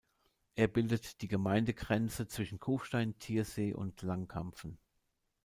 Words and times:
Er 0.55 0.67
bildet 0.67 1.21
die 1.21 1.27
Gemeindegrenze 1.27 2.25
zwischen 2.27 2.57
Kufstein, 2.59 3.19
Thiersee 3.19 3.75
und 3.75 4.01
Langkampfen. 4.01 4.79